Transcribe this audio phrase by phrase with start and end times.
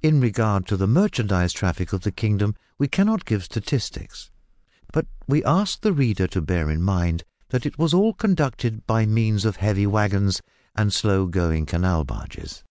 [0.00, 4.30] In regard to the merchandise traffic of the kingdom, we cannot give statistics,
[4.92, 9.06] but we ask the reader to bear in mind that it was all conducted by
[9.06, 10.40] means of heavy waggons
[10.76, 12.62] and slow going canal barges.